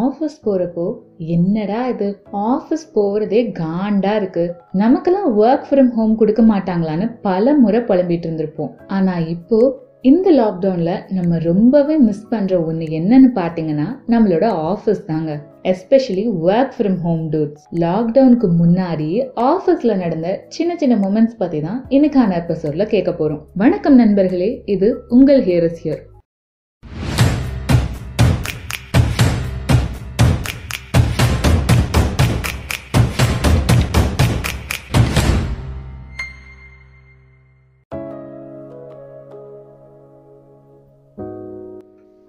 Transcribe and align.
Office 0.00 0.36
போறப்போ 0.44 0.86
என்னடா 1.36 1.80
இது? 1.88 2.08
ஆஃபீஸ் 2.32 2.84
போறதே 2.94 3.40
காண்டா 3.60 4.16
இருக்கு. 4.16 4.44
நமக்கெல்லாம் 4.82 5.30
ஒர்க் 5.42 5.68
ஃப்ரம் 5.70 5.92
ஹோம் 5.98 6.16
கொடுக்க 6.16 6.42
மாட்டாங்களான்னு 6.42 7.08
பல 7.22 7.54
முறை 7.54 7.80
புலம்பிட்டு 7.80 8.28
இருந்திருப்போம். 8.28 8.74
ஆனா 8.86 9.14
இப்போ 9.36 9.60
இந்த 10.10 10.28
லாக்டவுன்ல 10.32 10.92
நம்ம 11.08 11.38
ரொம்பவே 11.38 11.96
மிஸ் 12.06 12.28
பண்ற 12.28 12.58
ஒண்ணு 12.58 12.86
என்னன்னு 12.98 13.28
பாத்தீங்கன்னா 13.34 13.88
நம்மளோட 14.08 14.46
ஆஃபீஸ் 14.70 15.04
தாங்க. 15.06 15.32
Especially 15.72 16.24
work 16.46 16.72
from 16.78 16.96
home 17.00 17.24
dudes 17.30 17.66
லாக்டவுனுக்கு 17.84 18.48
முன்னாடி 18.62 19.10
ஆஃபீஸ்ல 19.50 19.96
நடந்த 19.96 20.28
சின்ன 20.48 20.76
சின்ன 20.76 20.94
மூமெண்ட்ஸ் 21.04 21.40
பத்தி 21.42 21.60
தான் 21.60 21.80
இன்னைக்கான 21.88 22.38
எபிசோட்ல 22.42 22.86
கேட்க 22.86 23.10
போறோம். 23.12 23.42
வணக்கம் 23.54 23.94
நண்பர்களே 23.94 24.50
இது 24.76 24.88
உங்கள் 25.08 25.42
ஹியர் 25.44 25.68
இஸ் 25.70 25.82
ஹியர் 25.84 26.02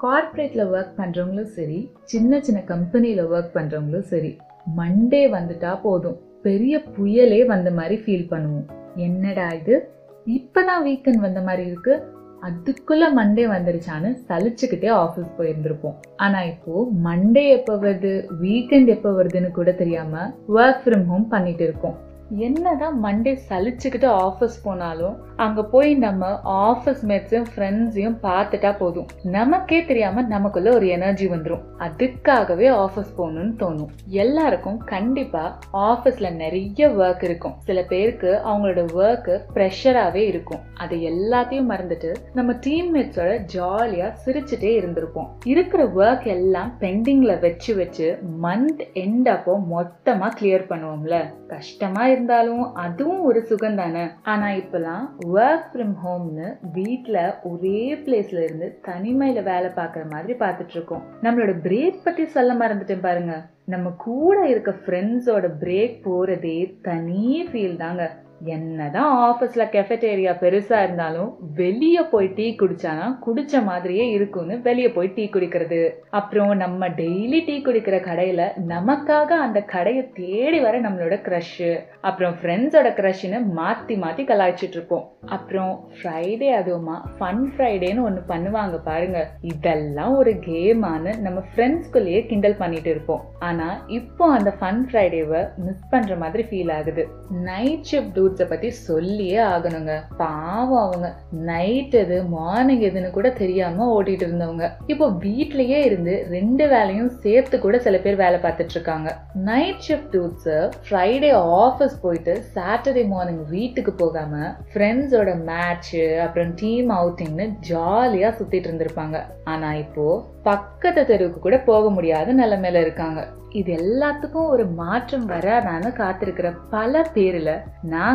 கார்ப்பரேட்ல 0.03 0.63
ஒர்க் 0.75 0.93
பண்றவங்களும் 0.97 1.51
சரி 1.57 1.91
சின்ன 2.03 2.41
சின்ன 2.41 2.61
கம்பெனியில் 2.61 3.27
ஒர்க் 3.27 3.53
பண்றவங்களும் 3.53 4.07
சரி 4.13 4.37
மண்டே 4.77 5.21
வந்துட்டா 5.35 5.79
போதும். 5.81 6.17
பெரிய 6.41 6.81
புயலே 6.95 7.45
வந்த 7.45 7.71
மாதிரி 7.71 8.01
ஃபீல் 8.01 8.31
பண்ணுவோம். 8.33 8.65
என்னடா 8.95 9.51
இது? 9.51 9.89
இப்பதான் 10.27 10.81
வீக்கெண்ட் 10.85 11.17
வந்த 11.17 11.41
மாதிரி 11.41 11.67
இருக்கு. 11.67 11.93
அதுக்குள்ள 12.41 13.03
மண்டே 13.17 13.45
வந்துருச்சான்னு 13.55 14.17
சலிச்சுக்கிட்டே 14.27 14.89
ஆஃபீஸ் 15.03 15.31
போயிருந்திருப்போம். 15.37 15.95
ஆனா 16.15 16.43
இப்போ 16.43 16.87
மண்டே 17.03 17.49
எப்போ 17.49 17.75
வருது? 17.75 18.25
வீக்கெண்ட் 18.41 18.87
எப்போ 18.87 19.11
வருதுன்னு 19.11 19.51
கூட 19.51 19.71
தெரியாம 19.71 20.33
ஒர்க் 20.49 20.81
ஃப்ரம் 20.85 21.05
ஹோம் 21.05 21.27
பண்ணிட்டு 21.27 21.63
இருக்கோம். 21.63 21.97
என்னதான் 22.37 23.03
மண்டே 23.03 23.37
சலிச்சுக்கிட்டு 23.49 24.07
ஆஃபீஸ் 24.07 24.59
போனாலும் 24.63 25.17
அங்க 25.35 25.63
போய் 25.63 25.95
நம்ம 25.95 26.39
ஆஃபீஸ் 26.43 27.03
மேட்ஸையும் 27.07 27.45
ஃப்ரெண்ட்ஸையும் 27.55 28.17
பார்த்துட்டா 28.23 28.77
போதும். 28.77 29.07
நமக்கே 29.23 29.85
தெரியாம 29.85 30.21
நமக்குள்ள 30.21 30.73
ஒரு 30.73 30.87
எனர்ஜி 30.87 31.27
வந்துடும் 31.27 31.61
அதுக்காகவே 31.79 32.67
ஆஃபீஸ் 32.83 33.13
போகணும்னு 33.17 33.55
தோணும். 33.59 33.89
எல்லாருக்கும் 34.07 34.77
கண்டிப்பா 34.77 35.59
ஆஃபீஸ்ல 35.73 36.35
நிறைய 36.35 36.87
ஒர்க் 36.87 37.23
இருக்கும். 37.23 37.53
சில 37.59 37.83
பேருக்கு 37.83 38.41
அவங்களோட 38.45 38.85
ஒர்க் 38.95 39.39
ப்ரெஷராகவே 39.53 40.23
இருக்கும். 40.25 40.59
அதை 40.73 41.09
எல்லாத்தையும் 41.11 41.69
மறந்துட்டு 41.69 42.15
நம்ம 42.33 42.53
டீம்மேட்ஸோட 42.53 43.45
ஜாலியா 43.55 44.13
சிரிச்சுட்டே 44.25 44.73
இருந்திருப்போம். 44.79 45.29
இருக்கிற 45.45 45.83
ஒர்க் 45.83 46.25
எல்லாம் 46.25 46.73
பெண்டிங்ல 46.79 47.39
வச்சு 47.39 47.75
வச்சு 47.75 48.19
மந்த் 48.43 48.81
எண்ட் 48.93 49.27
அப்போ 49.27 49.61
மொத்தமா 49.71 50.29
கிளியர் 50.39 50.69
பண்ணுவோம்ல. 50.69 51.33
கஷ்டமா 51.47 52.07
இருந்தாலும் 52.23 52.73
அதுவும் 52.73 53.23
ஒரு 53.29 53.39
சுகம் 53.45 53.75
தானே 53.75 54.03
ஆனால் 54.23 54.59
இப்போலாம் 54.59 55.05
ஒர்க் 55.37 55.65
ஃப்ரம் 55.71 55.95
ஹோம்னு 56.03 56.47
வீட்டில் 56.73 57.33
ஒரே 57.43 57.81
பிளேஸ்ல 58.05 58.43
இருந்து 58.43 58.67
தனிமையில் 58.81 59.47
வேலை 59.49 59.69
பார்க்குற 59.79 60.03
மாதிரி 60.09 60.33
பார்த்துட்டு 60.39 60.75
இருக்கோம். 60.77 61.03
நம்மளோட 61.21 61.53
பிரேக் 61.67 62.03
பற்றி 62.03 62.25
சொல்ல 62.25 62.53
மறந்துட்டேன் 62.53 63.05
பாருங்க. 63.07 63.35
நம்ம 63.65 63.89
கூட 63.97 64.37
இருக்க 64.47 64.71
ஃப்ரெண்ட்ஸோட 64.85 65.49
பிரேக் 65.59 66.01
போகிறதே 66.03 66.57
தனி 66.81 67.25
ஃபீல் 67.51 67.77
தாங்க. 67.77 68.03
என்னதான் 68.45 69.11
ஆஃபீஸில் 69.29 69.71
கெஃபட்டேரியா 69.71 70.31
பெருசாக 70.39 70.83
இருந்தாலும் 70.83 71.37
வெளியே 71.55 72.01
போய் 72.01 72.27
டீ 72.27 72.55
குடிச்சானா 72.61 73.17
குடிச்ச 73.25 73.63
மாதிரியே 73.63 74.09
இருக்கும்னு 74.09 74.61
வெளியே 74.61 74.89
போய் 74.89 75.11
டீ 75.15 75.29
குடிக்கிறது. 75.29 75.89
அப்புறம் 76.09 76.55
நம்ம 76.55 76.87
டெய்லி 76.87 77.45
டீ 77.45 77.61
குடிக்கிற 77.61 77.99
கடையில் 77.99 78.43
நமக்காக 78.67 79.29
அந்த 79.45 79.61
கடையை 79.61 80.11
தேடி 80.13 80.59
வர 80.59 80.81
நம்மளோட 80.81 81.17
க்ரஷ்ஷு 81.27 81.79
அப்புறம் 82.01 82.35
ஃப்ரெண்ட்ஸோட 82.41 82.89
க்ரஷ்னு 82.99 83.45
மாற்றி 83.45 83.95
மாற்றி 83.95 84.23
கலாய்ச்சிட்டு 84.23 84.77
இருப்போம். 84.77 85.11
அப்புறம் 85.25 85.89
ஃப்ரைடே 85.97 86.49
அதுவுமா 86.59 86.95
ஃபன் 87.19 87.43
ஃப்ரைடேன்னு 87.57 88.01
ஒன்று 88.01 88.23
பண்ணுவாங்க 88.27 88.79
பாருங்க. 88.83 89.29
இதெல்லாம் 89.41 90.15
ஒரு 90.15 90.31
கேமானு 90.31 91.19
நம்ம 91.19 91.43
ஃப்ரெண்ட்ஸ்குள்ளேயே 91.55 92.25
கிண்டல் 92.25 92.55
பண்ணிட்டு 92.55 92.89
இருப்போம். 92.89 93.23
ஆனால் 93.39 93.79
இப்போ 93.87 94.27
அந்த 94.31 94.53
ஃபன் 94.59 94.87
ஃப்ரைடேவை 94.91 95.49
மிஸ் 95.57 95.89
பண்ணுற 95.91 96.17
மாதிரி 96.17 96.43
ஃபீல் 96.43 96.73
ஆகுது. 96.73 97.07
நைட் 97.29 97.87
ஷிஃப்ட் 97.91 98.19
டூட்ஸை 98.33 98.45
பற்றி 98.49 98.69
சொல்லியே 98.69 99.37
ஆகணுங்க. 99.37 99.93
பாவம் 100.17 100.85
அவங்க. 100.87 101.07
நைட் 101.49 101.95
எது 101.95 102.17
மார்னிங் 102.23 102.81
எதுன்னு 102.81 103.09
கூட 103.09 103.29
தெரியாம 103.29 103.87
ஓட்டிட்டு 103.95 104.25
இருந்தவங்க. 104.27 104.67
இப்போ 104.87 105.05
வீட்லயே 105.25 105.79
இருந்து 105.89 106.13
ரெண்டு 106.29 106.67
வேலையும் 106.67 107.11
சேர்த்து 107.23 107.59
கூட 107.59 107.79
சில 107.79 107.97
பேர் 107.97 108.15
வேலை 108.15 108.39
பார்த்துட்டு 108.39 108.75
இருக்காங்க. 108.77 109.09
Night 109.49 109.83
shift 109.87 110.13
dudes 110.15 110.53
Friday 110.85 111.31
office 111.65 112.01
போயிட்டு 112.01 112.35
சாட்டர்டே 112.55 113.05
மார்னிங் 113.07 113.43
வீட்டுக்கு 113.49 113.93
போகாம 113.93 114.55
ஃப்ரெண்ட்ஸோட 114.73 115.31
மேட்ச் 115.51 115.95
அப்புறம் 116.25 116.53
டீம் 116.55 116.89
அவுட்டிங்னு 116.89 117.47
ஜாலியா 117.69 118.31
சுத்திட்டு 118.39 118.69
இருந்திருப்பாங்க. 118.69 119.19
ஆனா 119.43 119.73
இப்போ 119.85 120.07
பக்கத்து 120.43 121.05
தெருவுக்கு 121.05 121.39
கூட 121.39 121.57
போக 121.59 121.89
முடியாத 121.89 122.33
நிலைமையில 122.33 122.81
இருக்காங்க. 122.85 123.21
இது 123.49 123.71
எல்லாத்துக்கும் 123.73 124.49
ஒரு 124.53 124.65
மாற்றம் 124.77 125.25
வராதான்னு 125.29 125.89
காத்திருக்கிற 125.99 126.47
பல 126.69 127.01
பேர்ல 127.15 127.51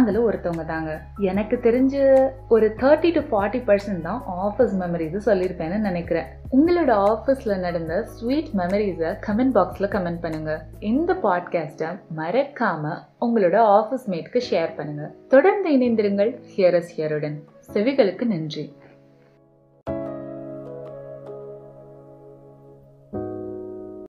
அதில் 0.08 0.26
ஒருத்தவங்க 0.26 0.64
தாங்க. 0.66 1.00
எனக்கு 1.16 1.56
தெரிஞ்சு 1.62 2.30
ஒரு 2.48 2.74
தேர்ட்டி 2.76 3.10
டு 3.12 3.20
ஃபார்ட்டி 3.30 3.60
பர்சன்ட் 3.66 4.02
தான் 4.02 4.24
ஆஃபீஸ் 4.44 4.72
மெமரிஸ் 4.80 5.26
சொல்லியிருப்பேன்னு 5.26 5.78
நினைக்கிறேன். 5.78 6.24
உங்களோட 6.52 6.90
ஆஃபீஸ்ல 7.08 7.58
நடந்த 7.58 8.02
ஸ்வீட் 8.04 8.48
மெமரிஸை 8.56 9.10
கமெண்ட் 9.26 9.54
பாக்ஸ்ல 9.58 9.88
கமெண்ட் 9.94 10.20
பண்ணுங்க. 10.20 10.64
இந்த 10.80 11.14
பாட்காஸ்ட்டை 11.22 11.90
மறக்காம 12.16 12.94
உங்களோட 13.20 13.56
ஆஃபீஸ் 13.78 14.06
மேட்க்கு 14.06 14.42
ஷேர் 14.50 14.76
பண்ணுங்க. 14.76 15.10
தொடர்ந்து 15.28 15.70
இணைந்திருங்கள். 15.70 16.32
ஹியரஸ் 16.56 16.92
ஹியருடன் 16.96 17.38
செவிகளுக்கு 17.72 18.24
நன்றி. 18.24 18.72